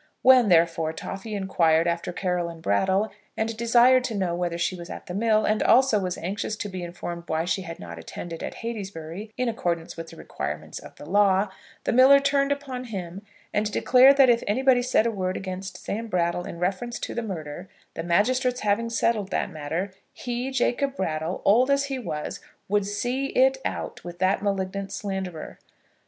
[0.23, 5.05] When, therefore, Toffy inquired after Caroline Brattle, and desired to know whether she was at
[5.05, 8.55] the mill, and also was anxious to be informed why she had not attended at
[8.63, 11.49] Heytesbury in accordance with the requirements of the law,
[11.83, 13.21] the miller turned upon him
[13.53, 17.21] and declared that if anybody said a word against Sam Brattle in reference to the
[17.21, 22.87] murder, the magistrates having settled that matter, he, Jacob Brattle, old as he was, would
[22.87, 25.59] "see it out" with that malignant slanderer.